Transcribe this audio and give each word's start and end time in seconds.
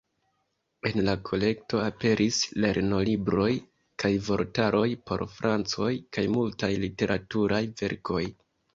En 0.91 0.95
la 1.09 1.13
kolekto 1.29 1.81
aperis 1.89 2.39
lernolibroj 2.65 3.51
kaj 4.05 4.13
vortaroj 4.31 4.83
por 5.13 5.27
francoj 5.37 5.93
kaj 6.19 6.29
multaj 6.41 6.75
literaturaj 6.85 7.65
verkoj. 7.81 8.29